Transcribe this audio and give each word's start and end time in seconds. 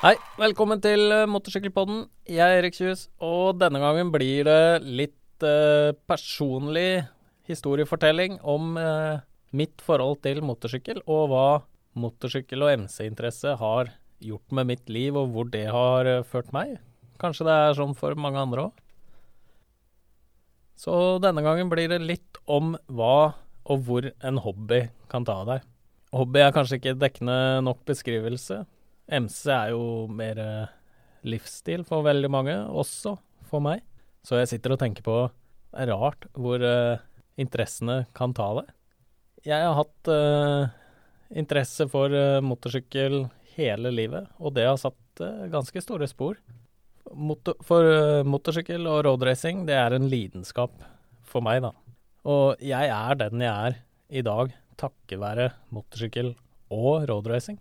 Hei, 0.00 0.14
velkommen 0.40 0.80
til 0.80 1.12
eh, 1.12 1.26
Motorsykkelpodden. 1.28 2.06
Jeg 2.24 2.40
er 2.40 2.62
Erik 2.62 2.72
Kjus, 2.72 3.02
og 3.20 3.58
denne 3.60 3.82
gangen 3.82 4.08
blir 4.08 4.46
det 4.48 4.80
litt 4.80 5.44
eh, 5.44 5.90
personlig 6.08 7.02
historiefortelling 7.50 8.38
om 8.40 8.78
eh, 8.80 9.20
mitt 9.52 9.84
forhold 9.84 10.22
til 10.24 10.40
motorsykkel, 10.40 11.02
og 11.04 11.26
hva 11.28 11.44
motorsykkel 12.00 12.64
og 12.64 12.86
MC-interesse 12.86 13.58
har 13.60 13.92
gjort 14.24 14.56
med 14.56 14.70
mitt 14.72 14.88
liv, 14.88 15.20
og 15.20 15.36
hvor 15.36 15.52
det 15.52 15.66
har 15.68 16.08
eh, 16.08 16.24
ført 16.24 16.48
meg. 16.56 16.78
Kanskje 17.20 17.50
det 17.50 17.60
er 17.66 17.78
sånn 17.82 17.92
for 17.92 18.16
mange 18.16 18.40
andre 18.40 18.70
òg. 18.70 18.82
Så 20.80 20.96
denne 21.20 21.44
gangen 21.44 21.68
blir 21.68 21.92
det 21.92 22.00
litt 22.00 22.40
om 22.48 22.72
hva 22.88 23.34
og 23.68 23.84
hvor 23.84 24.08
en 24.08 24.44
hobby 24.48 24.86
kan 25.12 25.28
ta 25.28 25.42
deg. 25.44 25.70
Hobby 26.16 26.40
er 26.48 26.56
kanskje 26.56 26.80
ikke 26.80 27.00
dekkende 27.04 27.40
nok 27.68 27.84
beskrivelse. 27.84 28.62
MC 29.10 29.50
er 29.50 29.72
jo 29.74 30.06
mer 30.12 30.38
eh, 30.38 30.72
livsstil 31.26 31.82
for 31.86 32.06
veldig 32.06 32.30
mange, 32.32 32.54
også 32.54 33.16
for 33.50 33.62
meg. 33.64 33.82
Så 34.26 34.38
jeg 34.38 34.50
sitter 34.52 34.74
og 34.74 34.80
tenker 34.82 35.04
på 35.04 35.16
Det 35.70 35.84
er 35.84 35.92
rart 35.94 36.26
hvor 36.36 36.60
uh, 36.60 37.00
interessene 37.40 38.04
kan 38.16 38.34
ta 38.36 38.48
det. 38.58 38.66
Jeg 39.46 39.64
har 39.64 39.76
hatt 39.78 40.10
uh, 40.10 40.70
interesse 41.30 41.86
for 41.88 42.12
uh, 42.12 42.42
motorsykkel 42.44 43.22
hele 43.54 43.92
livet, 43.94 44.26
og 44.38 44.56
det 44.56 44.66
har 44.66 44.80
satt 44.80 45.22
ganske 45.52 45.82
store 45.82 46.08
spor. 46.10 46.38
Motor, 47.14 47.56
for 47.66 47.84
motorsykkel 48.26 48.86
og 48.88 49.02
roadracing, 49.06 49.64
det 49.68 49.76
er 49.76 49.96
en 49.96 50.06
lidenskap 50.10 50.74
for 51.26 51.44
meg, 51.44 51.62
da. 51.64 51.72
Og 52.30 52.60
jeg 52.62 52.90
er 52.92 53.18
den 53.20 53.42
jeg 53.42 53.70
er 53.70 53.80
i 54.10 54.22
dag 54.26 54.54
takket 54.80 55.20
være 55.20 55.50
motorsykkel 55.74 56.34
og 56.72 57.08
roadracing. 57.10 57.60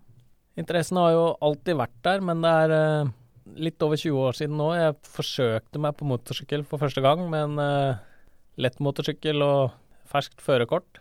Interessen 0.59 0.99
har 0.99 1.13
jo 1.15 1.25
alltid 1.45 1.79
vært 1.79 1.97
der, 2.05 2.23
men 2.25 2.43
det 2.43 2.53
er 2.65 2.75
uh, 2.75 3.11
litt 3.55 3.81
over 3.85 3.99
20 3.99 4.23
år 4.27 4.37
siden 4.37 4.59
nå. 4.59 4.69
Jeg 4.75 4.97
forsøkte 5.07 5.81
meg 5.81 5.95
på 5.97 6.07
motorsykkel 6.09 6.65
for 6.67 6.81
første 6.83 7.03
gang 7.05 7.23
med 7.31 7.47
en 7.47 7.99
lett 8.59 8.81
motorsykkel 8.83 9.41
og 9.45 9.71
ferskt 10.09 10.43
førerkort. 10.43 10.99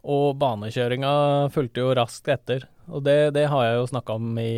Og 0.00 0.36
banekjøringa 0.40 1.12
fulgte 1.52 1.82
jo 1.82 1.94
raskt 1.98 2.30
etter. 2.32 2.68
Og 2.88 3.04
det, 3.04 3.32
det 3.36 3.48
har 3.52 3.66
jeg 3.66 3.80
jo 3.80 3.88
snakka 3.90 4.16
om 4.16 4.38
i 4.40 4.52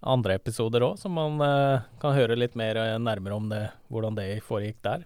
andre 0.00 0.38
episoder 0.38 0.84
òg, 0.86 0.96
så 0.96 1.10
man 1.12 1.40
eh, 1.44 1.82
kan 2.00 2.16
høre 2.16 2.38
litt 2.38 2.56
mer 2.56 2.78
eh, 2.80 2.96
nærmere 3.02 3.36
om 3.36 3.50
det, 3.50 3.66
hvordan 3.92 4.16
det 4.16 4.40
foregikk 4.46 4.78
der. 4.86 5.04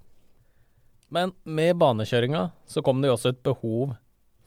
Men 1.14 1.34
med 1.44 1.74
banekjøringa 1.80 2.48
så 2.70 2.82
kom 2.82 3.02
det 3.02 3.10
jo 3.10 3.16
også 3.16 3.34
et 3.34 3.42
behov 3.46 3.96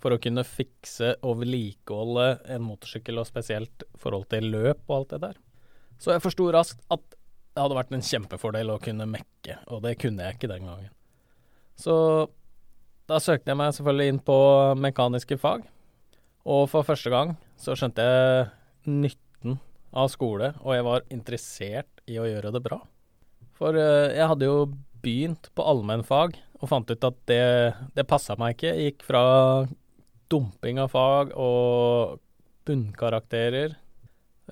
for 0.02 0.14
å 0.14 0.20
kunne 0.22 0.46
fikse 0.46 1.16
og 1.26 1.40
vedlikeholde 1.42 2.28
en 2.54 2.66
motorsykkel, 2.66 3.20
og 3.22 3.30
spesielt 3.30 3.86
forhold 3.98 4.28
til 4.34 4.50
løp 4.54 4.84
og 4.88 5.00
alt 5.00 5.16
det 5.16 5.22
der. 5.26 5.40
Så 5.98 6.14
jeg 6.14 6.24
forsto 6.24 6.50
raskt 6.54 6.84
at 6.94 7.04
det 7.58 7.64
hadde 7.64 7.78
vært 7.80 7.96
en 7.98 8.06
kjempefordel 8.06 8.70
å 8.70 8.82
kunne 8.82 9.08
mekke, 9.10 9.58
og 9.74 9.82
det 9.88 9.96
kunne 10.02 10.28
jeg 10.28 10.38
ikke 10.38 10.52
den 10.52 10.68
gangen. 10.70 10.92
Så 11.78 11.96
da 13.10 13.18
søkte 13.24 13.50
jeg 13.50 13.58
meg 13.58 13.74
selvfølgelig 13.74 14.14
inn 14.14 14.22
på 14.28 14.38
mekaniske 14.78 15.40
fag, 15.42 15.66
og 16.48 16.68
for 16.72 16.86
første 16.86 17.12
gang 17.12 17.34
så 17.60 17.74
skjønte 17.78 18.06
jeg 18.06 18.46
nytten 18.88 19.58
av 19.98 20.12
skole, 20.14 20.52
og 20.62 20.76
jeg 20.76 20.86
var 20.86 21.08
interessert 21.14 22.06
i 22.08 22.20
å 22.22 22.28
gjøre 22.28 22.54
det 22.54 22.62
bra. 22.64 22.80
For 23.58 23.74
eh, 23.74 24.14
jeg 24.14 24.30
hadde 24.30 24.48
jo 24.48 24.68
begynt 25.02 25.50
på 25.58 25.66
allmennfag 25.66 26.38
og 26.62 26.70
fant 26.70 26.90
ut 26.90 27.10
at 27.10 27.18
det, 27.30 27.42
det 27.98 28.06
passa 28.10 28.38
meg 28.40 28.56
ikke. 28.56 28.74
Jeg 28.74 28.92
gikk 28.92 29.06
fra 29.08 29.24
dumping 30.32 30.80
av 30.82 30.92
fag 30.94 31.34
og 31.36 32.20
bunnkarakterer, 32.68 33.76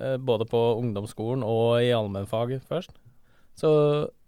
eh, 0.00 0.16
både 0.16 0.46
på 0.48 0.62
ungdomsskolen 0.80 1.44
og 1.44 1.82
i 1.82 1.92
allmennfag 1.92 2.58
først. 2.68 2.96
Så 3.56 3.70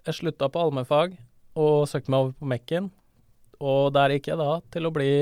jeg 0.06 0.14
slutta 0.14 0.48
på 0.48 0.60
allmennfag 0.60 1.16
og 1.58 1.88
søkte 1.88 2.12
meg 2.12 2.20
over 2.20 2.36
på 2.38 2.48
Mekken, 2.52 2.90
og 3.58 3.92
der 3.96 4.14
gikk 4.14 4.30
jeg 4.30 4.40
da 4.40 4.60
til 4.70 4.86
å 4.86 4.94
bli 4.94 5.12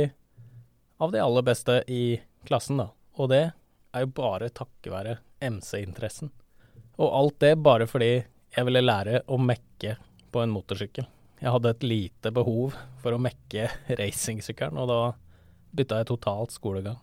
av 1.00 1.12
de 1.12 1.20
aller 1.20 1.44
beste 1.44 1.80
i 1.88 2.18
klassen, 2.46 2.80
da. 2.80 2.90
Og 3.16 3.30
det 3.32 3.44
er 3.96 4.04
jo 4.04 4.12
bare 4.16 4.52
takket 4.52 4.92
være 4.92 5.18
MC-interessen. 5.40 6.30
Og 7.00 7.12
alt 7.12 7.38
det 7.44 7.56
bare 7.60 7.88
fordi 7.88 8.12
jeg 8.56 8.68
ville 8.68 8.84
lære 8.84 9.22
å 9.28 9.38
mekke 9.40 9.96
på 10.32 10.42
en 10.42 10.52
motorsykkel. 10.52 11.06
Jeg 11.40 11.52
hadde 11.52 11.72
et 11.74 11.84
lite 11.84 12.32
behov 12.32 12.76
for 13.02 13.12
å 13.12 13.20
mekke 13.20 13.68
racingsykkelen, 14.00 14.78
og 14.80 14.88
da 14.92 15.00
bytta 15.76 16.00
jeg 16.00 16.10
totalt 16.10 16.54
skolegang. 16.54 16.98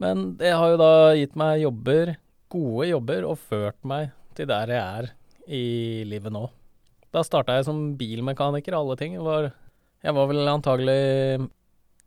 Men 0.00 0.34
det 0.40 0.54
har 0.56 0.72
jo 0.72 0.80
da 0.80 0.92
gitt 1.18 1.36
meg 1.36 1.60
jobber, 1.60 2.14
gode 2.52 2.88
jobber, 2.88 3.26
og 3.28 3.40
ført 3.50 3.78
meg 3.84 4.14
til 4.36 4.48
der 4.48 4.72
jeg 4.72 4.80
er 4.80 5.10
i 5.50 5.64
livet 6.08 6.32
nå. 6.32 6.46
Da 7.12 7.24
starta 7.26 7.58
jeg 7.58 7.66
som 7.66 7.82
bilmekaniker, 7.98 8.76
alle 8.78 8.96
ting. 8.96 9.18
Var, 9.20 9.50
jeg 10.00 10.16
var 10.16 10.30
vel 10.30 10.48
antagelig 10.48 11.48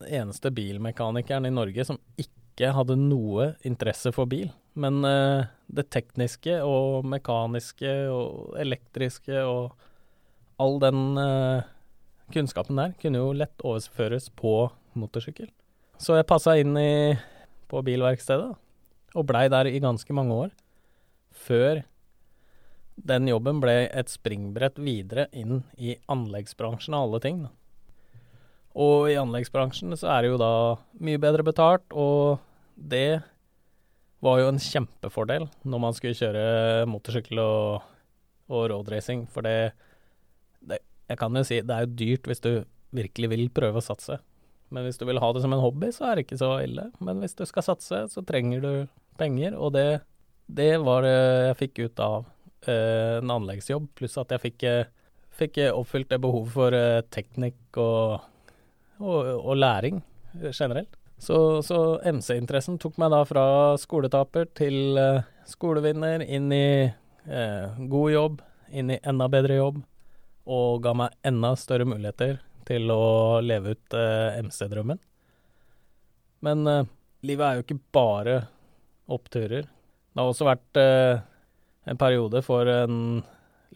eneste 0.04 0.52
bilmekanikeren 0.52 1.48
i 1.48 1.54
Norge 1.54 1.86
som 1.88 2.00
ikke 2.20 2.72
hadde 2.76 2.98
noe 3.00 3.52
interesse 3.68 4.14
for 4.16 4.30
bil. 4.32 4.50
Men 4.80 5.04
uh, 5.06 5.46
det 5.70 5.90
tekniske 5.94 6.58
og 6.66 7.06
mekaniske 7.06 7.92
og 8.10 8.58
elektriske 8.62 9.44
og 9.46 9.76
all 10.62 10.80
den 10.82 11.20
uh, 11.20 11.66
kunnskapen 12.34 12.80
der 12.80 12.96
kunne 13.02 13.22
jo 13.22 13.36
lett 13.38 13.66
overføres 13.66 14.30
på 14.34 14.72
motorsykkel. 15.00 15.50
Så 16.02 16.18
jeg 16.18 16.28
passa 16.30 16.58
inn 16.60 16.76
i, 16.80 17.16
på 17.70 17.82
bilverkstedet, 17.86 18.52
og 19.14 19.28
blei 19.30 19.46
der 19.52 19.70
i 19.70 19.82
ganske 19.84 20.16
mange 20.16 20.38
år. 20.46 20.54
Før 21.34 21.84
den 22.96 23.28
jobben 23.30 23.60
ble 23.64 23.88
et 23.88 24.12
springbrett 24.12 24.78
videre 24.82 25.28
inn 25.34 25.64
i 25.78 25.96
anleggsbransjen 26.12 26.94
av 26.98 27.08
alle 27.08 27.22
ting. 27.24 27.44
Og 28.74 29.10
i 29.12 29.18
anleggsbransjen 29.22 29.94
så 29.98 30.10
er 30.16 30.24
det 30.24 30.34
jo 30.34 30.42
da 30.42 30.54
mye 31.06 31.22
bedre 31.22 31.46
betalt, 31.46 31.86
og 31.94 32.42
det 32.76 33.22
var 34.24 34.40
jo 34.40 34.50
en 34.50 34.62
kjempefordel 34.62 35.50
når 35.68 35.82
man 35.84 35.96
skulle 35.98 36.18
kjøre 36.18 36.86
motorsykkel 36.90 37.42
og, 37.44 37.84
og 38.50 38.70
roadracing, 38.72 39.28
for 39.30 39.46
det, 39.46 39.74
det 40.62 40.80
Jeg 41.10 41.20
kan 41.20 41.36
jo 41.36 41.44
si 41.44 41.60
det 41.62 41.76
er 41.76 41.86
jo 41.86 41.98
dyrt 42.00 42.30
hvis 42.30 42.42
du 42.42 42.52
virkelig 42.94 43.30
vil 43.34 43.50
prøve 43.54 43.82
å 43.82 43.86
satse. 43.86 44.20
Men 44.74 44.88
hvis 44.88 44.98
du 44.98 45.06
vil 45.06 45.22
ha 45.22 45.30
det 45.34 45.44
som 45.44 45.54
en 45.54 45.62
hobby, 45.62 45.92
så 45.94 46.08
er 46.08 46.16
det 46.16 46.26
ikke 46.26 46.40
så 46.42 46.56
ille. 46.64 46.88
Men 47.04 47.22
hvis 47.22 47.36
du 47.38 47.44
skal 47.50 47.66
satse, 47.66 48.06
så 48.10 48.24
trenger 48.26 48.64
du 48.64 48.72
penger, 49.20 49.58
og 49.58 49.76
det, 49.76 50.02
det 50.48 50.78
var 50.82 51.06
det 51.06 51.14
jeg 51.14 51.60
fikk 51.60 51.84
ut 51.84 52.04
av 52.04 52.26
eh, 52.68 53.20
en 53.20 53.34
anleggsjobb, 53.36 53.92
pluss 53.98 54.18
at 54.22 54.34
jeg 54.34 54.44
fikk, 54.48 54.66
eh, 54.70 54.90
fikk 55.34 55.62
oppfylt 55.70 56.10
det 56.14 56.22
behovet 56.24 56.56
for 56.56 56.78
eh, 56.78 57.04
teknikk 57.14 57.80
og, 57.82 58.26
og, 58.98 59.20
og, 59.38 59.56
læring 59.60 60.02
generelt. 60.50 60.98
Så, 61.22 61.62
så 61.64 62.00
MC-interessen 62.10 62.80
tok 62.82 62.98
meg 63.00 63.14
da 63.14 63.22
fra 63.28 63.46
skoletaper 63.80 64.50
til 64.58 64.98
eh, 65.00 65.22
skolevinner, 65.48 66.26
inn 66.26 66.50
i 66.52 66.90
eh, 66.90 67.84
god 67.94 68.12
jobb, 68.12 68.42
inn 68.74 68.92
i 68.92 69.00
enda 69.06 69.30
bedre 69.32 69.62
jobb, 69.62 69.84
og 70.50 70.82
ga 70.84 70.96
meg 70.98 71.14
enda 71.24 71.54
større 71.56 71.88
muligheter 71.88 72.42
til 72.68 72.92
å 72.94 73.40
leve 73.44 73.76
ut 73.76 73.96
eh, 73.98 74.40
MC-drømmen. 74.44 75.00
Men 76.44 76.68
eh, 76.68 76.90
livet 77.28 77.46
er 77.46 77.58
jo 77.58 77.66
ikke 77.66 77.82
bare 77.96 78.38
oppturer. 79.12 79.68
Det 79.68 80.22
har 80.22 80.30
også 80.32 80.48
vært 80.48 80.80
eh, 80.80 81.24
en 81.90 82.00
periode 82.00 82.44
for 82.46 82.70
en 82.70 83.24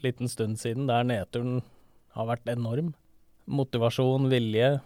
liten 0.02 0.30
stund 0.30 0.60
siden 0.60 0.86
der 0.88 1.06
nedturen 1.06 1.62
har 2.16 2.28
vært 2.28 2.50
enorm. 2.50 2.92
Motivasjon, 3.48 4.28
vilje 4.30 4.78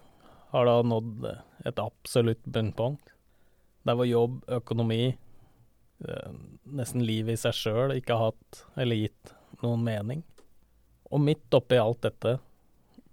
har 0.52 0.68
da 0.68 0.78
nådd 0.86 1.26
et 1.66 1.82
absolutt 1.82 2.44
bunnpunkt. 2.44 3.12
Der 3.82 3.98
hvor 3.98 4.06
jobb, 4.06 4.40
økonomi, 4.60 5.16
eh, 6.06 6.32
nesten 6.64 7.04
livet 7.06 7.36
i 7.36 7.42
seg 7.42 7.56
sjøl 7.58 7.96
ikke 7.96 8.16
har 8.18 8.32
hatt 8.32 8.62
eller 8.78 9.00
gitt 9.00 9.34
noen 9.62 9.82
mening. 9.86 10.22
Og 11.12 11.20
midt 11.20 11.54
oppi 11.54 11.80
alt 11.80 12.02
dette 12.06 12.38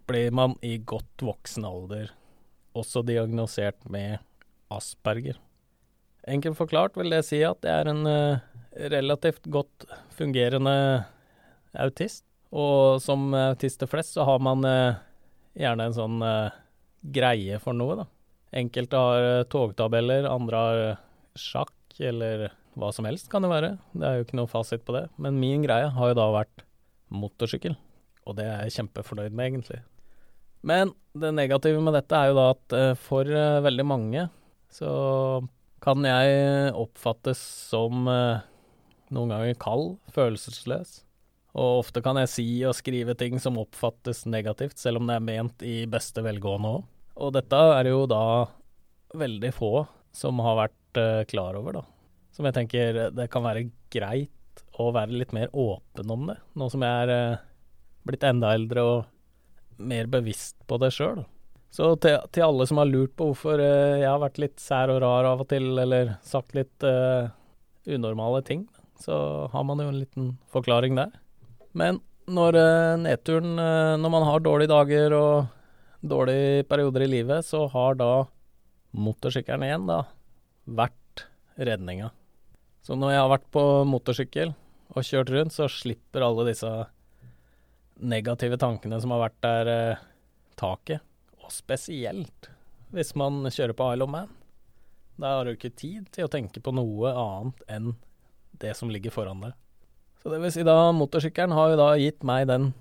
blir 0.10 0.34
man 0.36 0.56
i 0.66 0.78
godt 0.78 1.24
voksen 1.24 1.68
alder 1.68 2.10
også 2.78 3.04
diagnosert 3.06 3.78
med 3.90 4.20
asperger. 4.74 5.38
Enkelt 6.30 6.58
forklart 6.58 6.98
vil 7.00 7.14
det 7.14 7.24
si 7.28 7.42
at 7.46 7.62
det 7.64 7.72
er 7.74 7.90
en 7.90 8.06
uh, 8.06 8.42
relativt 8.92 9.48
godt 9.50 9.88
fungerende 10.18 10.76
autist. 11.74 12.26
Og 12.50 12.98
som 13.02 13.30
autister 13.38 13.90
flest 13.90 14.18
så 14.18 14.26
har 14.26 14.42
man 14.42 14.66
uh, 14.66 15.00
gjerne 15.58 15.90
en 15.90 15.98
sånn 15.98 16.22
uh, 16.26 16.54
greie 17.02 17.60
for 17.62 17.78
noe, 17.78 18.02
da. 18.02 18.08
Enkelte 18.60 18.98
har 18.98 19.44
togtabeller, 19.54 20.26
andre 20.26 20.64
har 20.66 20.80
sjakk 21.38 22.00
eller 22.02 22.50
hva 22.80 22.90
som 22.96 23.06
helst 23.06 23.30
kan 23.30 23.46
det 23.46 23.52
være. 23.52 23.76
Det 23.94 24.08
er 24.08 24.18
jo 24.18 24.26
ikke 24.26 24.40
noe 24.40 24.50
fasit 24.50 24.86
på 24.88 24.96
det. 24.96 25.06
Men 25.22 25.38
min 25.42 25.62
greie 25.66 25.92
har 25.94 26.12
jo 26.12 26.18
da 26.18 26.26
vært 26.34 26.66
motorsykkel. 27.14 27.76
Og 28.26 28.38
det 28.38 28.46
er 28.48 28.66
jeg 28.66 28.80
kjempefornøyd 28.80 29.34
med, 29.34 29.52
egentlig. 29.52 29.82
Men 30.66 30.92
det 31.18 31.32
negative 31.36 31.82
med 31.84 31.96
dette 31.96 32.16
er 32.16 32.30
jo 32.30 32.38
da 32.38 32.48
at 32.54 32.76
uh, 32.76 32.94
for 33.00 33.28
uh, 33.28 33.62
veldig 33.66 33.86
mange 33.88 34.28
så 34.74 34.92
kan 35.82 36.04
jeg 36.06 36.74
oppfattes 36.78 37.40
som 37.72 38.10
uh, 38.12 38.44
noen 39.10 39.32
ganger 39.34 39.60
kald, 39.62 39.96
følelsesløs. 40.14 41.00
Og 41.58 41.80
ofte 41.82 42.04
kan 42.06 42.20
jeg 42.22 42.30
si 42.30 42.48
og 42.68 42.76
skrive 42.78 43.16
ting 43.18 43.40
som 43.42 43.58
oppfattes 43.58 44.26
negativt, 44.30 44.78
selv 44.78 45.00
om 45.00 45.10
det 45.10 45.16
er 45.18 45.26
ment 45.26 45.64
i 45.66 45.78
beste 45.90 46.22
velgående 46.22 46.76
òg. 46.78 46.84
Og 47.20 47.32
dette 47.36 47.62
er 47.80 47.90
jo 47.90 48.04
da 48.08 48.24
veldig 49.18 49.50
få 49.56 49.72
som 50.16 50.40
har 50.46 50.60
vært 50.60 51.00
klar 51.32 51.58
over, 51.58 51.80
da. 51.80 51.82
Som 52.36 52.46
jeg 52.48 52.56
tenker 52.56 53.00
det 53.16 53.26
kan 53.34 53.44
være 53.44 53.66
greit 53.92 54.62
å 54.80 54.92
være 54.96 55.18
litt 55.24 55.34
mer 55.36 55.50
åpen 55.58 56.14
om 56.14 56.30
det, 56.30 56.38
nå 56.54 56.70
som 56.72 56.86
jeg 56.86 57.10
er 57.10 57.42
blitt 58.08 58.24
enda 58.30 58.54
eldre 58.56 58.86
og 58.86 59.02
mer 59.80 60.10
bevisst 60.12 60.58
på 60.68 60.78
det 60.82 60.92
sjøl. 60.96 61.24
Så 61.74 61.94
til, 62.02 62.18
til, 62.34 62.44
alle 62.48 62.66
som 62.66 62.82
har 62.82 62.90
lurt 62.90 63.14
på 63.18 63.30
hvorfor 63.30 63.62
uh, 63.62 64.00
jeg 64.00 64.10
har 64.10 64.22
vært 64.22 64.42
litt 64.42 64.60
sær 64.62 64.92
og 64.94 65.02
rar 65.04 65.28
av 65.30 65.44
og 65.46 65.50
til, 65.52 65.72
eller 65.82 66.16
sagt 66.26 66.56
litt 66.58 66.86
unormale 67.90 68.42
ting, 68.46 68.68
så 69.00 69.48
har 69.54 69.66
man 69.66 69.82
jo 69.82 69.90
en 69.90 70.00
liten 70.02 70.32
forklaring 70.54 70.98
der. 70.98 71.14
Men 71.78 72.02
når 72.30 72.58
uh, 72.58 73.00
nedturen 73.02 73.58
uh, 73.58 73.98
Når 73.98 74.14
man 74.14 74.26
har 74.28 74.44
dårlige 74.46 74.72
dager 74.72 75.16
og 75.18 75.48
dårlige 76.06 76.64
perioder 76.70 77.06
i 77.06 77.12
livet, 77.12 77.46
så 77.46 77.66
har 77.68 77.98
da 78.00 78.28
motorsykkelen 78.96 79.66
igjen 79.66 79.90
da 79.90 80.04
vært 80.66 81.26
redninga. 81.60 82.12
Så 82.86 82.96
når 82.96 83.14
jeg 83.14 83.22
har 83.24 83.32
vært 83.34 83.50
på 83.54 83.64
motorsykkel 83.90 84.54
og 84.96 85.06
kjørt 85.06 85.34
rundt, 85.34 85.54
så 85.54 85.68
slipper 85.70 86.24
alle 86.26 86.48
disse 86.48 86.70
negative 88.00 88.60
tankene 88.62 89.00
som 89.02 89.14
har 89.16 89.26
vært 89.28 89.40
der, 89.46 89.70
uh, 89.70 90.04
taket. 90.60 91.04
Og 91.44 91.52
spesielt 91.54 92.50
hvis 92.96 93.14
man 93.20 93.46
kjører 93.46 93.76
på 93.78 93.88
Isle 93.94 94.06
of 94.06 94.14
Man. 94.14 94.30
Da 95.20 95.36
har 95.38 95.46
du 95.46 95.54
ikke 95.54 95.74
tid 95.76 96.08
til 96.16 96.26
å 96.26 96.32
tenke 96.32 96.62
på 96.64 96.74
noe 96.74 97.12
annet 97.12 97.66
enn 97.70 97.90
det 98.60 98.76
som 98.78 98.92
ligger 98.92 99.14
foran 99.14 99.44
deg. 99.44 99.58
Så 100.20 100.32
det 100.32 100.40
vil 100.44 100.52
si 100.52 100.66
da, 100.68 100.78
motorsykkelen 100.96 101.56
har 101.56 101.72
jo 101.72 101.80
da 101.80 101.90
gitt 102.00 102.26
meg 102.28 102.48
den 102.50 102.72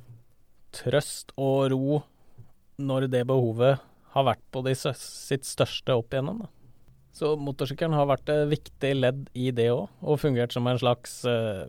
trøst 0.75 1.35
og 1.39 1.69
ro 1.73 2.01
når 2.79 3.09
det 3.11 3.25
behovet 3.29 3.83
har 4.15 4.27
vært 4.27 4.45
på 4.55 4.63
de, 4.67 4.75
sitt 4.79 5.47
største 5.47 5.95
opp 5.99 6.15
igjennom. 6.15 6.45
Da. 6.45 6.51
Så 7.15 7.33
motorsykkelen 7.41 7.97
har 7.99 8.09
vært 8.11 8.31
et 8.33 8.45
viktig 8.51 8.93
ledd 8.97 9.25
i 9.39 9.51
det 9.55 9.71
òg, 9.75 9.89
og 10.03 10.21
fungert 10.23 10.55
som 10.55 10.67
en 10.71 10.79
slags 10.79 11.21
eh, 11.29 11.67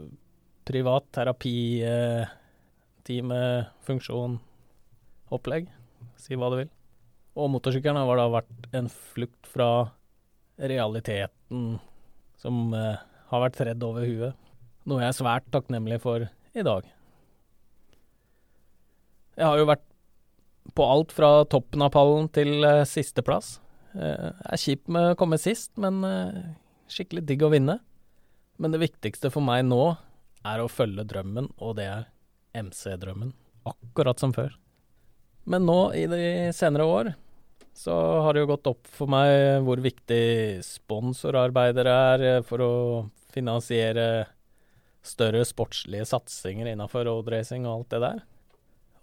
privat 0.69 1.07
terapiteam, 1.15 1.89
eh, 1.89 2.35
funksjon, 3.87 4.37
opplegg. 5.33 5.69
Si 6.19 6.37
hva 6.37 6.51
du 6.53 6.59
vil. 6.61 6.69
Og 7.39 7.49
motorsykkelen 7.53 7.97
har 7.97 8.19
da 8.19 8.27
vært 8.31 8.69
en 8.75 8.89
flukt 8.89 9.49
fra 9.49 9.69
realiteten 10.59 11.79
som 12.39 12.73
eh, 12.75 12.99
har 13.29 13.43
vært 13.43 13.57
tredd 13.59 13.83
over 13.85 14.05
huet. 14.07 14.49
Noe 14.89 15.03
jeg 15.03 15.13
er 15.13 15.17
svært 15.17 15.47
takknemlig 15.53 15.99
for 16.03 16.25
i 16.27 16.65
dag. 16.65 16.87
Jeg 19.39 19.47
har 19.47 19.59
jo 19.59 19.69
vært 19.69 19.85
på 20.75 20.85
alt 20.85 21.13
fra 21.15 21.45
toppen 21.49 21.83
av 21.85 21.93
pallen 21.95 22.27
til 22.35 22.59
uh, 22.65 22.85
sisteplass. 22.87 23.57
Jeg 23.95 24.33
er 24.51 24.61
kjipt 24.61 24.91
med 24.91 25.13
å 25.13 25.17
komme 25.17 25.39
sist, 25.41 25.71
men 25.81 26.03
uh, 26.05 26.51
skikkelig 26.91 27.23
digg 27.29 27.45
å 27.45 27.51
vinne. 27.53 27.79
Men 28.59 28.75
det 28.75 28.81
viktigste 28.83 29.31
for 29.33 29.45
meg 29.45 29.63
nå 29.67 29.95
er 30.47 30.61
å 30.61 30.69
følge 30.71 31.07
drømmen, 31.07 31.49
og 31.63 31.77
det 31.79 31.87
er 31.89 32.07
MC-drømmen. 32.57 33.33
Akkurat 33.69 34.19
som 34.21 34.33
før. 34.35 34.55
Men 35.49 35.65
nå, 35.65 35.79
i 35.97 36.05
de 36.09 36.23
senere 36.55 36.85
år, 36.85 37.11
så 37.73 37.95
har 38.23 38.33
det 38.33 38.43
jo 38.43 38.51
gått 38.51 38.67
opp 38.69 38.89
for 38.91 39.11
meg 39.11 39.61
hvor 39.65 39.81
viktig 39.81 40.59
sponsorarbeider 40.65 41.89
er 41.89 42.25
for 42.47 42.63
å 42.65 42.73
finansiere 43.33 44.05
større 45.05 45.45
sportslige 45.47 46.07
satsinger 46.09 46.73
innafor 46.73 47.07
roadracing 47.07 47.67
og 47.67 47.73
alt 47.73 47.93
det 47.93 48.01
der. 48.03 48.23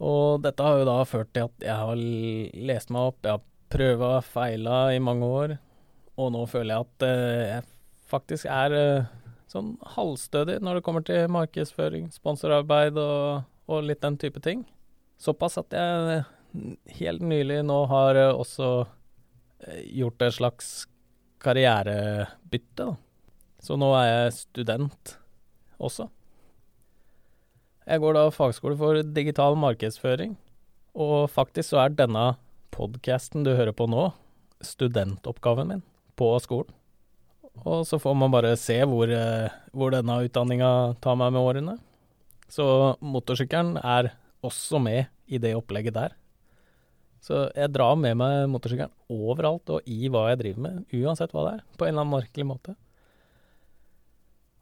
Og 0.06 0.42
dette 0.44 0.64
har 0.64 0.80
jo 0.80 0.88
da 0.88 0.98
ført 1.08 1.32
til 1.32 1.48
at 1.48 1.64
jeg 1.64 1.76
har 1.88 2.02
lest 2.68 2.92
meg 2.92 3.12
opp, 3.12 3.22
jeg 3.24 3.38
har 3.38 3.46
prøva 3.72 4.10
feila 4.24 4.80
i 4.94 5.00
mange 5.02 5.30
år, 5.40 5.56
og 6.20 6.32
nå 6.34 6.44
føler 6.50 6.74
jeg 6.74 6.86
at 6.86 7.06
uh, 7.06 7.46
jeg 7.50 7.64
faktisk 8.10 8.48
er 8.52 8.76
uh, 8.76 9.08
sånn 9.56 9.74
halvstødig 9.96 10.60
når 10.64 10.78
det 10.78 10.86
kommer 10.86 11.04
til 11.06 11.26
markedsføring, 11.32 12.10
sponsorarbeid 12.14 12.98
og, 13.00 13.46
og, 13.66 13.84
litt 13.88 14.04
den 14.04 14.18
type 14.20 14.42
ting. 14.44 14.66
Såpass 15.20 15.56
at 15.60 15.72
jeg 15.72 16.22
helt 17.00 17.24
nylig 17.24 17.62
nå 17.66 17.82
har 17.90 18.20
uh, 18.20 18.36
også 18.36 18.70
gjort 19.96 20.22
et 20.22 20.36
slags 20.36 20.68
karrierebytte, 21.42 22.84
da. 22.84 22.94
Så 23.62 23.74
nå 23.80 23.88
er 23.98 24.06
jeg 24.06 24.34
student 24.36 25.16
også. 25.82 26.06
Jeg 27.86 28.02
går 28.02 28.16
da 28.16 28.28
fagskole 28.34 28.76
for 28.78 29.00
digital 29.16 29.56
markedsføring, 29.58 30.36
og 30.94 31.30
faktisk 31.32 31.72
så 31.72 31.84
er 31.84 31.96
denne 31.98 32.34
podkasten 32.74 33.46
du 33.46 33.54
hører 33.54 33.74
på 33.76 33.88
nå, 33.90 34.10
studentoppgaven 34.64 35.70
min 35.72 35.84
på 36.18 36.30
skolen. 36.42 36.72
Og 37.64 37.86
så 37.88 37.98
får 37.98 38.14
man 38.18 38.34
bare 38.34 38.52
se 38.60 38.76
hvor, 38.84 39.10
eh, 39.10 39.54
hvor 39.72 39.94
denne 39.94 40.20
utdanninga 40.26 40.70
tar 41.02 41.16
meg 41.18 41.32
med 41.34 41.42
årene. 41.42 41.78
Så 42.52 42.96
motorsykkelen 43.00 43.78
er 43.82 44.12
også 44.44 44.78
med 44.82 45.06
i 45.26 45.40
det 45.42 45.56
opplegget 45.56 45.96
der. 45.96 46.14
Så 47.26 47.48
jeg 47.56 47.72
drar 47.74 47.96
med 47.98 48.14
meg 48.20 48.46
motorsykkelen 48.52 48.92
overalt 49.10 49.70
og 49.74 49.88
i 49.90 50.06
hva 50.12 50.28
jeg 50.30 50.42
driver 50.44 50.62
med, 50.68 50.82
uansett 50.94 51.32
hva 51.34 51.46
det 51.46 51.54
er, 51.56 51.64
på 51.74 51.86
en 51.86 51.94
eller 51.94 52.04
annen 52.04 52.14
merkelig 52.14 52.46
måte. 52.46 52.76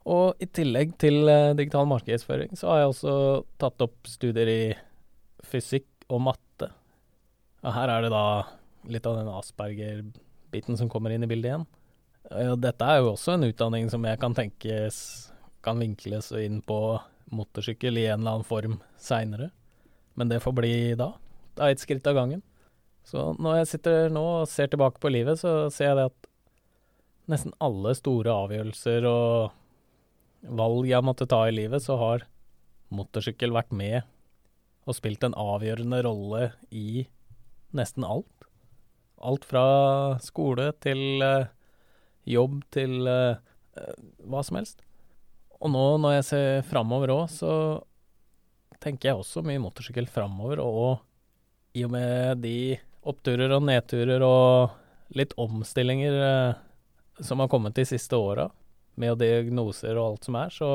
Og 0.05 0.41
i 0.41 0.47
tillegg 0.49 0.95
til 1.01 1.25
uh, 1.25 1.53
digital 1.57 1.87
markedsføring, 1.89 2.53
så 2.57 2.69
har 2.71 2.81
jeg 2.81 2.91
også 2.91 3.13
tatt 3.61 3.85
opp 3.85 4.09
studier 4.09 4.49
i 4.49 4.61
fysikk 5.45 5.87
og 6.13 6.21
matte. 6.25 6.69
Og 7.65 7.73
her 7.73 7.89
er 7.89 8.05
det 8.05 8.11
da 8.13 8.25
litt 8.93 9.07
av 9.09 9.17
den 9.17 9.31
Asperger-biten 9.33 10.77
som 10.77 10.89
kommer 10.89 11.13
inn 11.13 11.25
i 11.25 11.29
bildet 11.29 11.51
igjen. 11.51 11.65
Dette 12.31 12.87
er 12.89 13.01
jo 13.01 13.11
også 13.13 13.35
en 13.35 13.47
utdanning 13.47 13.89
som 13.93 14.05
jeg 14.07 14.19
kan 14.21 14.33
tenkes 14.37 14.97
kan 15.65 15.81
vinkles 15.81 16.31
inn 16.37 16.61
på 16.65 16.79
motorsykkel 17.33 17.97
i 17.97 18.07
en 18.07 18.21
eller 18.21 18.37
annen 18.37 18.47
form 18.47 18.79
seinere. 19.01 19.49
Men 20.15 20.29
det 20.29 20.43
får 20.43 20.53
bli 20.57 20.75
da. 20.97 21.11
Det 21.55 21.63
er 21.63 21.73
et 21.73 21.81
skritt 21.81 22.07
av 22.07 22.17
gangen. 22.17 22.43
Så 23.05 23.33
når 23.37 23.59
jeg 23.61 23.71
sitter 23.73 24.13
nå 24.13 24.23
og 24.41 24.49
ser 24.49 24.69
tilbake 24.71 25.01
på 25.01 25.11
livet, 25.13 25.39
så 25.41 25.67
ser 25.73 25.91
jeg 25.91 25.99
det 25.99 26.07
at 26.09 26.29
nesten 27.31 27.53
alle 27.63 27.93
store 27.97 28.33
avgjørelser 28.45 29.05
og 29.09 29.53
valg 30.45 30.89
jeg 30.89 31.05
måtte 31.05 31.27
ta 31.29 31.43
i 31.49 31.53
livet, 31.53 31.81
så 31.81 31.97
har 32.01 32.25
motorsykkel 32.93 33.53
vært 33.53 33.73
med 33.73 34.01
og 34.85 34.97
spilt 34.97 35.25
en 35.25 35.37
avgjørende 35.37 36.01
rolle 36.05 36.49
i 36.69 37.05
nesten 37.75 38.05
alt. 38.05 38.29
Alt 39.25 39.47
fra 39.49 39.65
skole 40.21 40.69
til 40.85 41.23
uh, 41.25 41.49
jobb 42.29 42.61
til 42.73 43.05
uh, 43.07 43.37
hva 44.25 44.43
som 44.45 44.59
helst. 44.59 44.81
Og 45.61 45.71
nå 45.71 45.85
når 46.01 46.17
jeg 46.17 46.27
ser 46.29 46.65
framover 46.67 47.13
òg, 47.15 47.25
så 47.31 47.53
tenker 48.83 49.11
jeg 49.11 49.21
også 49.21 49.43
mye 49.45 49.61
motorsykkel 49.63 50.07
framover. 50.11 50.61
Og 50.61 50.99
i 51.75 51.85
og 51.87 51.93
med 51.95 52.43
de 52.43 52.75
oppturer 53.05 53.51
og 53.55 53.65
nedturer 53.67 54.23
og 54.25 54.75
litt 55.15 55.35
omstillinger 55.41 56.19
uh, 56.19 56.57
som 57.23 57.41
har 57.41 57.51
kommet 57.51 57.77
de 57.77 57.85
siste 57.87 58.17
åra, 58.17 58.49
med 58.95 59.19
diagnoser 59.19 59.97
og 59.99 60.05
alt 60.05 60.27
som 60.27 60.37
er, 60.39 60.51
så, 60.55 60.69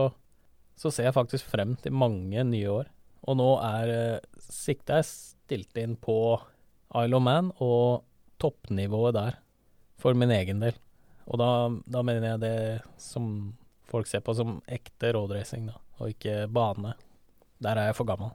så, 0.76 0.90
ser 0.92 1.09
jeg 1.09 1.16
faktisk 1.16 1.49
frem 1.49 1.73
til 1.80 1.97
mange 1.97 2.45
nye 2.45 2.73
år. 2.73 2.90
Og 3.28 3.38
nå 3.40 3.50
er 3.64 3.92
uh, 3.92 4.42
siktet 4.50 5.00
jeg 5.00 5.09
stilt 5.11 5.80
inn 5.80 5.97
på 6.00 6.16
Isle 6.97 7.16
of 7.16 7.25
Man 7.25 7.50
og 7.59 8.04
toppnivået 8.40 9.16
der, 9.16 9.40
for 10.00 10.16
min 10.16 10.33
egen 10.33 10.62
del. 10.64 10.76
Og 11.29 11.41
da, 11.41 11.50
da 11.87 12.03
mener 12.07 12.33
jeg 12.33 12.43
det 12.43 12.57
som 13.00 13.27
folk 13.91 14.09
ser 14.09 14.23
på 14.25 14.35
som 14.39 14.59
ekte 14.71 15.12
roadracing, 15.15 15.69
da, 15.71 15.79
og 16.00 16.12
ikke 16.15 16.45
bane. 16.53 16.95
Der 17.61 17.77
er 17.77 17.91
jeg 17.91 17.99
for 17.99 18.09
gammel. 18.09 18.33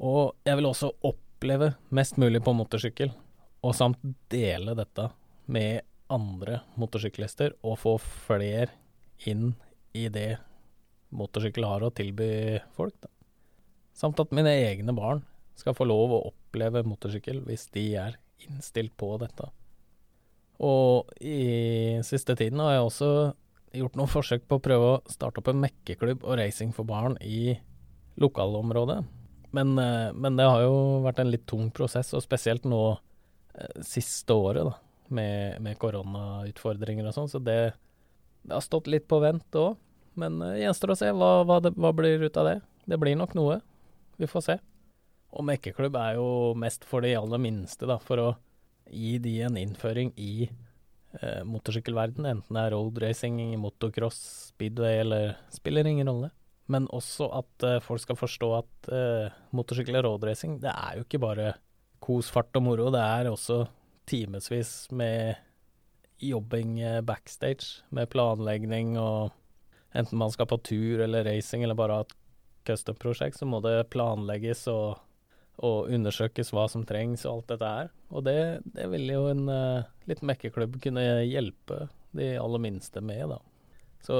Og 0.00 0.32
jeg 0.46 0.58
vil 0.58 0.70
også 0.70 0.92
oppleve 1.04 1.74
mest 1.94 2.18
mulig 2.20 2.40
på 2.44 2.54
motorsykkel, 2.56 3.12
og 3.62 3.74
samt 3.76 4.00
dele 4.32 4.74
dette 4.78 5.08
med 5.52 5.82
andre 6.12 6.62
motorsyklister, 6.80 7.56
og 7.62 7.80
få 7.82 7.96
flere 8.00 8.70
inn 9.28 9.52
i 9.96 10.08
det 10.12 10.36
motorsykkel 11.12 11.66
har 11.68 11.84
å 11.84 11.92
tilby 11.94 12.58
folk. 12.76 12.96
Da. 13.02 13.10
Samt 13.96 14.20
at 14.22 14.32
mine 14.34 14.52
egne 14.64 14.94
barn 14.96 15.22
skal 15.58 15.76
få 15.76 15.86
lov 15.86 16.14
å 16.14 16.22
oppleve 16.30 16.84
motorsykkel 16.88 17.42
hvis 17.46 17.68
de 17.74 17.84
er 18.00 18.16
innstilt 18.46 18.94
på 18.98 19.12
dette. 19.20 19.50
Og 20.62 21.10
i 21.20 21.98
siste 22.06 22.36
tiden 22.38 22.60
har 22.62 22.76
jeg 22.76 22.86
også 22.86 23.10
gjort 23.72 23.96
noen 23.98 24.10
forsøk 24.10 24.44
på 24.48 24.58
å 24.58 24.62
prøve 24.62 24.90
å 24.92 25.00
starte 25.10 25.40
opp 25.42 25.50
en 25.50 25.62
mekkeklubb 25.62 26.24
og 26.26 26.38
racing 26.38 26.72
for 26.76 26.86
barn 26.88 27.16
i 27.24 27.56
lokalområdet. 28.20 29.00
Men, 29.52 29.78
eh, 29.78 30.12
men, 30.12 30.36
det 30.36 30.48
har 30.48 30.62
jo 30.64 31.02
vært 31.04 31.20
en 31.20 31.32
litt 31.32 31.46
tung 31.48 31.70
prosess, 31.74 32.12
og 32.16 32.24
spesielt 32.24 32.64
nå 32.68 32.82
eh, 33.54 33.80
siste 33.84 34.32
året, 34.32 34.64
da, 34.68 34.76
med, 35.12 35.58
med 35.64 35.78
koronautfordringer 35.80 37.08
og 37.08 37.16
sånn. 37.16 37.32
Så 37.32 37.40
det, 37.42 37.74
det 38.44 38.54
har 38.56 38.64
stått 38.64 38.88
litt 38.92 39.08
på 39.08 39.20
vent 39.24 39.60
òg. 39.60 39.76
Men 40.20 40.42
uh, 40.44 40.52
gjenstår 40.60 40.92
å 40.92 40.98
se 41.00 41.08
hva, 41.16 41.30
hva, 41.48 41.58
det, 41.64 41.72
hva 41.80 41.92
blir 41.96 42.20
ut 42.20 42.36
av 42.36 42.48
det. 42.50 42.58
Det 42.84 42.98
blir 43.00 43.16
nok 43.16 43.32
noe. 43.38 43.60
Vi 44.20 44.28
får 44.28 44.44
se. 44.44 44.56
Og 45.32 45.46
mekkeklubb 45.48 45.96
er 45.96 46.18
jo 46.18 46.26
mest 46.60 46.84
for 46.84 47.04
de 47.04 47.14
aller 47.16 47.40
minste, 47.40 47.88
da, 47.88 47.96
for 48.02 48.20
å 48.20 48.26
gi 48.90 49.16
de 49.22 49.34
en 49.46 49.58
innføring 49.60 50.12
i 50.20 50.48
eh, 50.48 51.42
motorsykkelverden, 51.48 52.26
enten 52.28 52.56
det 52.56 52.62
er 52.66 52.74
road 52.76 53.00
racing, 53.02 53.40
motocross, 53.60 54.20
speedway 54.52 55.02
eller 55.02 55.36
Spiller 55.54 55.86
ingen 55.88 56.10
rolle. 56.10 56.32
Men 56.72 56.88
også 56.94 57.28
at 57.40 57.66
eh, 57.66 57.80
folk 57.84 58.02
skal 58.04 58.18
forstå 58.18 58.50
at 58.60 58.90
eh, 58.94 59.38
motorsykkel 59.56 59.98
og 60.00 60.06
road 60.08 60.26
racing, 60.30 60.58
det 60.62 60.72
er 60.72 60.98
jo 60.98 61.06
ikke 61.06 61.22
bare 61.22 61.54
kos, 62.02 62.30
fart 62.32 62.54
og 62.58 62.66
moro. 62.66 62.90
Det 62.94 63.02
er 63.02 63.30
også 63.30 63.64
timevis 64.10 64.90
med 64.90 65.36
jobbing 66.22 66.80
eh, 66.80 67.00
backstage, 67.04 67.82
med 67.90 68.10
planlegging 68.12 68.96
og 69.00 69.32
enten 69.94 70.18
man 70.18 70.32
skal 70.32 70.48
på 70.48 70.60
tur 70.64 71.02
eller 71.04 71.26
racing 71.26 71.64
eller 71.64 71.76
bare 71.76 71.98
ha 71.98 72.06
et 72.06 72.14
custom-prosjekt, 72.66 73.36
så 73.38 73.48
må 73.48 73.60
det 73.64 73.90
planlegges 73.92 74.66
og 74.70 75.00
og 75.60 75.90
undersøkes 75.92 76.52
hva 76.54 76.64
som 76.70 76.84
trengs 76.88 77.26
og 77.26 77.34
alt 77.34 77.52
dette 77.52 77.72
her. 77.76 77.90
Og 78.10 78.24
det, 78.26 78.38
det 78.64 78.88
vil 78.92 79.10
jo 79.12 79.26
en 79.30 79.44
uh, 79.50 79.84
liten 80.08 80.28
mekkeklubb 80.30 80.78
kunne 80.82 81.04
hjelpe 81.26 81.86
de 82.16 82.32
aller 82.40 82.62
minste 82.62 83.02
med, 83.04 83.34
da. 83.34 83.38
Så 84.02 84.16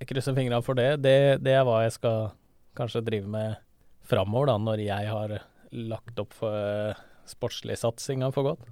jeg 0.00 0.08
krysser 0.10 0.36
fingrene 0.36 0.64
for 0.64 0.78
det. 0.78 1.02
det. 1.04 1.42
Det 1.44 1.52
er 1.56 1.66
hva 1.66 1.82
jeg 1.84 1.96
skal 1.98 2.30
kanskje 2.76 3.04
drive 3.04 3.28
med 3.30 3.60
framover, 4.06 4.52
da, 4.52 4.56
når 4.62 4.82
jeg 4.86 5.12
har 5.12 5.36
lagt 5.76 6.22
opp 6.22 6.34
for 6.36 6.54
uh, 6.54 7.04
for 7.26 8.42
godt. 8.46 8.66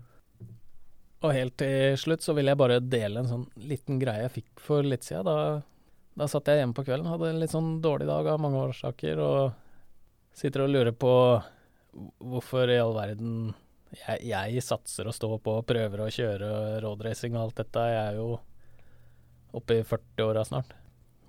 Og 1.25 1.33
helt 1.33 1.57
til 1.59 1.97
slutt 1.99 2.23
så 2.23 2.35
vil 2.37 2.51
jeg 2.51 2.61
bare 2.61 2.83
dele 2.85 3.23
en 3.23 3.31
sånn 3.31 3.47
liten 3.57 3.99
greie 3.99 4.27
jeg 4.27 4.35
fikk 4.37 4.61
for 4.61 4.85
litt 4.85 5.07
siden. 5.07 5.25
Da, 5.27 5.63
da 6.15 6.29
satt 6.29 6.49
jeg 6.49 6.61
hjemme 6.61 6.77
på 6.77 6.85
kvelden, 6.85 7.09
hadde 7.11 7.33
en 7.33 7.41
litt 7.41 7.55
sånn 7.55 7.81
dårlig 7.83 8.07
dag 8.11 8.29
av 8.29 8.43
mange 8.45 8.61
årsaker, 8.61 9.19
og 9.25 10.37
sitter 10.37 10.67
og 10.67 10.75
lurer 10.75 10.93
på 10.93 11.15
hvorfor 12.19 12.71
i 12.71 12.81
all 12.81 12.95
verden 12.97 13.53
jeg, 13.95 14.25
jeg, 14.27 14.63
satser 14.65 15.07
å 15.07 15.15
stå 15.15 15.37
på 15.39 15.59
og 15.61 15.67
prøver 15.69 16.03
å 16.03 16.11
kjøre 16.13 16.49
roadracing 16.83 17.37
og 17.37 17.45
alt 17.45 17.61
dette. 17.63 17.85
Jeg 17.93 18.01
er 18.01 18.19
jo 18.19 18.29
oppe 19.55 19.79
i 19.79 19.85
40-åra 19.87 20.43
snart. 20.49 20.73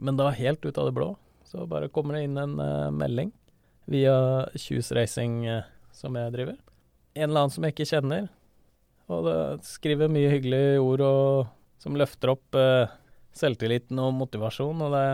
Men 0.01 0.17
da 0.17 0.31
helt 0.34 0.65
ut 0.65 0.77
av 0.81 0.89
det 0.89 0.95
blå 0.98 1.13
så 1.45 1.67
bare 1.69 1.91
kommer 1.93 2.17
det 2.17 2.25
inn 2.25 2.39
en 2.41 2.57
uh, 2.57 2.91
melding 2.91 3.29
via 3.91 4.15
Choose 4.57 4.95
Racing 4.98 5.43
uh, 5.45 5.62
som 5.93 6.17
jeg 6.17 6.34
driver. 6.34 6.57
En 7.13 7.29
eller 7.29 7.45
annen 7.45 7.53
som 7.53 7.63
jeg 7.63 7.75
ikke 7.75 7.91
kjenner. 7.93 8.27
Og 9.13 9.27
det 9.27 9.38
skriver 9.67 10.12
mye 10.12 10.31
hyggelige 10.34 10.81
ord 10.81 11.05
og, 11.05 11.53
som 11.79 11.98
løfter 12.00 12.34
opp 12.34 12.57
uh, 12.57 12.89
selvtilliten 13.38 14.01
og 14.01 14.15
motivasjon. 14.17 14.81
Og 14.88 14.98
det, 14.98 15.05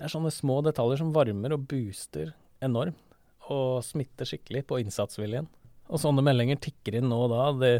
det 0.00 0.08
er 0.08 0.16
sånne 0.16 0.32
små 0.34 0.62
detaljer 0.64 1.04
som 1.04 1.12
varmer 1.14 1.54
og 1.54 1.68
booster 1.68 2.32
enormt 2.64 3.05
og 3.52 3.84
smitter 3.84 4.28
skikkelig 4.28 4.64
på 4.68 4.80
innsatsviljen. 4.82 5.48
Og 5.86 6.02
sånne 6.02 6.24
meldinger 6.26 6.58
tikker 6.62 6.98
inn 6.98 7.08
nå 7.10 7.18
og 7.26 7.32
da. 7.32 7.44
Det, 7.60 7.72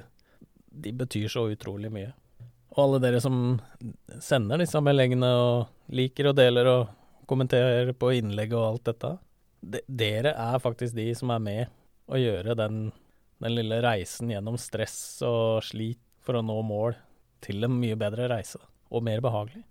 de 0.71 0.93
betyr 0.95 1.29
så 1.33 1.47
utrolig 1.51 1.91
mye. 1.95 2.13
Og 2.77 2.83
alle 2.85 3.01
dere 3.07 3.23
som 3.25 3.57
sender 4.23 4.61
disse 4.61 4.81
meldingene 4.85 5.31
og 5.41 5.95
liker 5.97 6.31
og 6.31 6.37
deler 6.39 6.69
og 6.71 6.93
kommenterer 7.27 7.91
på 7.97 8.13
innlegg 8.19 8.53
og 8.55 8.67
alt 8.67 8.85
dette, 8.91 9.13
de, 9.67 9.81
dere 9.89 10.35
er 10.37 10.63
faktisk 10.63 10.95
de 10.95 11.09
som 11.17 11.33
er 11.35 11.43
med 11.43 11.73
å 12.07 12.21
gjøre 12.21 12.55
den, 12.59 12.91
den 13.43 13.57
lille 13.57 13.81
reisen 13.83 14.31
gjennom 14.31 14.59
stress 14.61 14.99
og 15.27 15.65
slit 15.67 16.03
for 16.23 16.39
å 16.39 16.45
nå 16.45 16.61
mål 16.67 16.95
til 17.43 17.67
en 17.67 17.75
mye 17.81 17.97
bedre 17.99 18.29
reise, 18.31 18.61
og 18.91 19.05
mer 19.07 19.23
behagelig. 19.25 19.65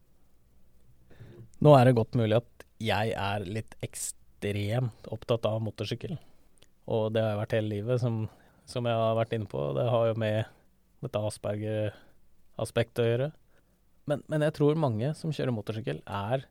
Nå 1.64 1.72
er 1.78 1.88
det 1.88 1.96
godt 1.98 2.18
mulig 2.20 2.42
at 2.42 2.68
jeg 2.84 3.14
er 3.16 3.48
litt 3.48 3.78
ekstra 3.86 4.25
ekstremt 4.46 5.08
opptatt 5.12 5.46
av 5.46 5.62
motorsykkel. 5.64 6.18
Og 6.86 7.14
det 7.14 7.22
har 7.24 7.34
jeg 7.34 7.42
vært 7.42 7.56
hele 7.58 7.72
livet, 7.72 8.02
som, 8.02 8.26
som 8.70 8.86
jeg 8.86 9.00
har 9.00 9.16
vært 9.18 9.34
inne 9.34 9.50
på. 9.50 9.62
Det 9.78 9.88
har 9.90 10.10
jo 10.10 10.20
med 10.22 10.44
dette 11.06 11.22
Asperger-aspektet 11.30 13.02
å 13.02 13.08
gjøre. 13.08 13.32
Men, 14.06 14.22
men, 14.30 14.46
jeg 14.46 14.54
tror 14.58 14.78
mange 14.78 15.14
som 15.18 15.34
kjører 15.34 15.56
motorsykkel, 15.56 16.04
er 16.06 16.46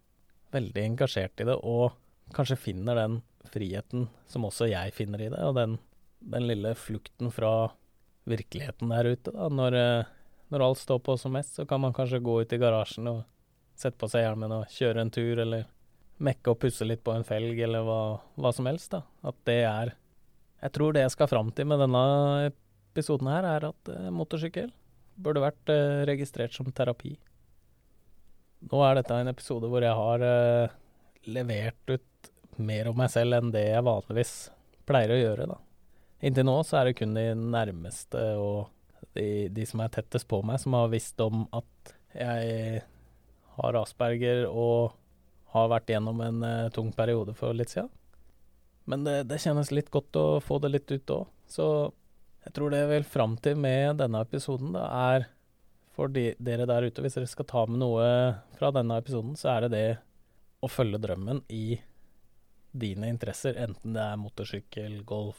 veldig 0.54 0.82
engasjert 0.88 1.40
i 1.42 1.46
det, 1.46 1.54
og 1.62 1.94
kanskje 2.34 2.58
finner 2.58 2.98
den 2.98 3.20
friheten 3.52 4.08
som 4.30 4.46
også 4.48 4.66
jeg 4.70 4.94
finner 4.96 5.22
i 5.22 5.30
det, 5.30 5.42
og 5.44 5.54
den, 5.58 5.78
den 6.18 6.48
lille 6.48 6.74
flukten 6.78 7.30
fra 7.34 7.70
virkeligheten 8.26 8.90
der 8.90 9.12
ute. 9.12 9.34
Da. 9.34 9.50
Når, 9.52 9.78
når 10.50 10.66
alt 10.66 10.82
står 10.82 11.02
på 11.04 11.16
som 11.20 11.34
mest, 11.36 11.54
så 11.58 11.66
kan 11.68 11.82
man 11.84 11.94
kanskje 11.94 12.22
gå 12.24 12.40
ut 12.42 12.54
i 12.54 12.58
garasjen 12.58 13.10
og 13.12 13.22
sette 13.78 13.98
på 14.00 14.08
seg 14.10 14.24
hjelmen 14.24 14.54
og 14.54 14.70
kjøre 14.70 15.02
en 15.02 15.14
tur, 15.14 15.38
eller 15.44 15.66
mekke 16.22 16.52
og 16.52 16.60
pusse 16.62 16.86
litt 16.86 17.02
på 17.04 17.14
en 17.14 17.26
felg, 17.26 17.58
eller 17.66 17.84
hva, 17.86 18.00
hva, 18.38 18.52
som 18.54 18.68
helst. 18.70 18.92
da. 18.94 19.02
At 19.26 19.38
det 19.48 19.62
er 19.66 19.94
Jeg 20.64 20.72
tror 20.72 20.94
det 20.94 21.02
jeg 21.02 21.12
skal 21.12 21.28
fram 21.28 21.50
til 21.52 21.66
med 21.68 21.82
denne 21.82 22.04
episoden 22.94 23.28
her, 23.28 23.44
er 23.44 23.66
at 23.68 23.90
eh, 23.92 24.10
motorsykkel 24.14 24.70
burde 25.20 25.42
vært 25.42 25.72
eh, 25.72 26.04
registrert 26.08 26.54
som 26.54 26.70
terapi. 26.72 27.12
Nå 28.70 28.80
er 28.86 28.96
dette 28.96 29.18
en 29.20 29.28
episode 29.28 29.68
hvor 29.68 29.84
jeg 29.84 29.92
har 29.98 30.24
eh, 30.24 30.72
levert 31.28 31.92
ut 31.92 32.30
mer 32.56 32.88
om 32.88 32.96
meg 32.96 33.12
selv 33.12 33.36
enn 33.36 33.52
det 33.52 33.66
jeg 33.66 33.84
vanligvis 33.84 34.34
pleier 34.88 35.12
å 35.12 35.20
gjøre, 35.20 35.50
da. 35.50 35.58
Inntil 36.24 36.46
nå 36.48 36.56
så 36.64 36.80
er 36.80 36.88
det 36.88 36.96
kun 36.96 37.12
de 37.16 37.26
nærmeste 37.36 38.22
og 38.40 38.70
de, 39.18 39.50
de 39.52 39.66
som 39.68 39.82
er 39.84 39.92
tettest 39.92 40.28
på 40.30 40.40
meg, 40.46 40.62
som 40.62 40.76
har 40.78 40.92
visst 40.92 41.20
om 41.20 41.44
at 41.52 41.94
jeg 42.14 42.80
har 43.58 43.78
asperger 43.82 44.46
og 44.48 44.94
har 45.54 45.70
vært 45.70 45.92
gjennom 45.94 46.20
en 46.24 46.42
uh, 46.42 46.70
tung 46.74 46.90
periode 46.94 47.34
for 47.38 47.54
litt 47.56 47.72
siden. 47.74 47.90
Men 48.90 49.04
det, 49.06 49.22
det, 49.30 49.40
kjennes 49.40 49.70
litt 49.72 49.90
godt 49.94 50.16
å 50.20 50.26
få 50.44 50.58
det 50.60 50.72
litt 50.74 50.90
ut 50.92 51.14
òg. 51.14 51.28
Så 51.48 51.66
jeg 52.44 52.56
tror 52.56 52.72
det 52.72 52.82
jeg 52.82 52.90
vil 52.90 53.06
fram 53.08 53.38
til 53.40 53.56
med 53.56 54.00
denne 54.02 54.20
episoden, 54.26 54.74
da, 54.76 54.84
er 55.14 55.28
for 55.94 56.10
de, 56.12 56.32
dere 56.42 56.66
der 56.68 56.88
ute, 56.88 57.02
hvis 57.04 57.16
dere 57.16 57.30
skal 57.30 57.48
ta 57.48 57.64
med 57.70 57.80
noe 57.80 58.06
fra 58.58 58.72
denne 58.74 58.98
episoden, 59.00 59.36
så 59.38 59.54
er 59.54 59.64
det 59.64 59.72
det 59.76 59.88
å 60.64 60.70
følge 60.70 61.00
drømmen 61.00 61.44
i 61.54 61.78
dine 62.74 63.08
interesser, 63.12 63.54
enten 63.62 63.94
det 63.94 64.02
er 64.02 64.18
motorsykkel, 64.18 64.98
golf, 65.06 65.38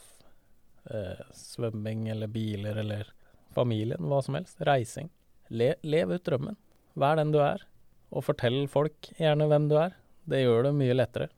eh, 0.88 1.20
svømming 1.36 2.06
eller 2.08 2.30
biler 2.32 2.80
eller 2.80 3.10
familien, 3.52 4.08
hva 4.08 4.22
som 4.24 4.38
helst. 4.38 4.62
Reising. 4.64 5.10
Le, 5.52 5.74
lev 5.84 6.16
ut 6.16 6.24
drømmen. 6.24 6.56
Vær 6.96 7.20
den 7.20 7.34
du 7.34 7.42
er, 7.44 7.60
og 8.08 8.24
fortell 8.24 8.64
folk 8.72 9.10
gjerne 9.20 9.50
hvem 9.50 9.68
du 9.68 9.76
er. 9.82 9.96
Det 10.26 10.42
gjør 10.42 10.68
det 10.68 10.76
mye 10.76 10.96
lettere. 10.96 11.28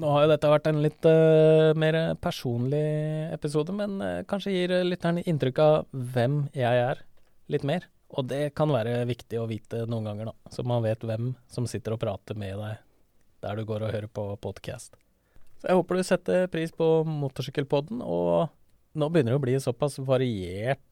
Nå 0.00 0.10
har 0.14 0.24
jo 0.24 0.30
dette 0.32 0.50
vært 0.50 0.68
en 0.70 0.80
litt 0.82 1.06
uh, 1.06 1.72
mer 1.78 1.98
personlig 2.22 2.82
episode, 3.34 3.74
men 3.76 3.98
uh, 4.00 4.22
kanskje 4.28 4.54
gir 4.54 4.76
lytteren 4.86 5.20
inntrykk 5.20 5.60
av 5.62 5.74
hvem 6.14 6.46
jeg 6.56 6.86
er, 6.86 7.02
litt 7.52 7.66
mer. 7.68 7.88
Og 8.12 8.26
det 8.28 8.54
kan 8.56 8.72
være 8.72 9.02
viktig 9.08 9.40
å 9.40 9.48
vite 9.50 9.84
noen 9.88 10.08
ganger, 10.10 10.30
da, 10.32 10.52
så 10.52 10.64
man 10.68 10.84
vet 10.84 11.04
hvem 11.06 11.32
som 11.52 11.68
sitter 11.68 11.96
og 11.96 12.02
prater 12.02 12.38
med 12.38 12.58
deg 12.60 12.80
der 13.42 13.58
du 13.58 13.66
går 13.66 13.82
og 13.82 13.94
hører 13.94 14.10
på 14.12 14.26
podcast. 14.42 14.94
Så 15.58 15.70
jeg 15.70 15.78
håper 15.78 15.98
du 15.98 16.06
setter 16.06 16.48
pris 16.50 16.72
på 16.74 16.86
Motorsykkelpodden, 17.08 18.02
og 18.02 18.52
nå 18.98 19.08
begynner 19.10 19.34
det 19.34 19.40
å 19.40 19.44
bli 19.44 19.56
såpass 19.62 19.98
variert 20.02 20.82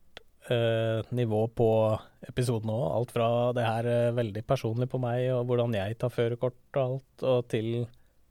eh, 0.49 1.01
nivå 1.11 1.45
på 1.57 1.69
episoden 2.29 2.73
òg. 2.73 2.85
Alt 2.97 3.15
fra 3.15 3.29
det 3.57 3.67
her 3.67 3.89
eh, 3.91 4.13
veldig 4.17 4.45
personlig 4.49 4.89
på 4.91 5.01
meg 5.03 5.29
og 5.35 5.45
hvordan 5.51 5.77
jeg 5.77 5.99
tar 6.01 6.15
førerkort 6.15 6.79
og 6.79 6.83
alt, 6.85 7.27
og 7.27 7.49
til 7.53 7.71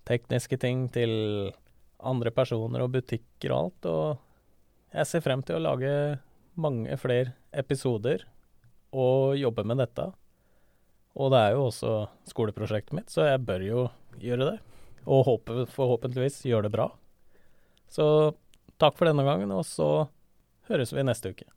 tekniske 0.09 0.57
ting, 0.61 0.87
til 0.93 1.51
andre 1.99 2.31
personer 2.33 2.85
og 2.85 2.93
butikker 2.95 3.53
og 3.53 3.59
alt. 3.59 3.89
Og 3.91 4.95
jeg 4.95 5.09
ser 5.09 5.25
frem 5.25 5.43
til 5.45 5.59
å 5.59 5.65
lage 5.67 5.93
mange 6.59 6.97
flere 6.99 7.35
episoder 7.55 8.25
og 8.95 9.37
jobbe 9.37 9.65
med 9.67 9.83
dette. 9.83 10.09
Og 11.19 11.31
det 11.33 11.43
er 11.43 11.55
jo 11.55 11.67
også 11.67 11.93
skoleprosjektet 12.29 12.95
mitt, 12.95 13.11
så 13.11 13.27
jeg 13.27 13.43
bør 13.45 13.65
jo 13.65 13.85
gjøre 14.21 14.53
det. 14.53 14.57
Og 15.09 15.25
håpe, 15.27 15.65
forhåpentligvis 15.73 16.43
gjøre 16.47 16.67
det 16.67 16.73
bra. 16.73 16.89
Så 17.89 18.05
takk 18.81 18.97
for 18.97 19.09
denne 19.09 19.25
gangen, 19.25 19.51
og 19.51 19.65
så 19.67 20.07
høres 20.69 20.93
vi 20.93 21.05
neste 21.05 21.33
uke. 21.33 21.49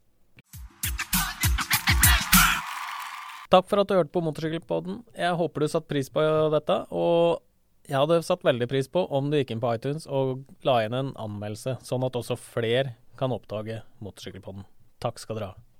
Takk 3.52 3.66
for 3.68 3.82
at 3.82 3.88
du 3.90 3.98
hørte 3.98 4.12
på 4.14 4.22
Motorsykkelpodden. 4.24 5.02
Jeg 5.12 5.36
håper 5.36 5.60
du 5.60 5.68
satte 5.68 5.90
pris 5.90 6.08
på 6.08 6.22
dette. 6.54 6.76
Og 6.88 7.42
jeg 7.84 7.98
hadde 7.98 8.22
satt 8.24 8.46
veldig 8.46 8.68
pris 8.70 8.88
på 8.88 9.02
om 9.12 9.28
du 9.28 9.36
gikk 9.36 9.52
inn 9.52 9.60
på 9.60 9.74
iTunes 9.76 10.06
og 10.08 10.46
la 10.64 10.78
inn 10.86 10.96
en 10.96 11.10
anmeldelse, 11.20 11.76
sånn 11.84 12.06
at 12.06 12.16
også 12.16 12.38
flere 12.40 12.94
kan 13.20 13.34
oppdage 13.34 13.82
Motorsykkelpodden. 14.00 14.64
Takk 15.04 15.20
skal 15.20 15.36
dere 15.36 15.50
ha. 15.52 15.71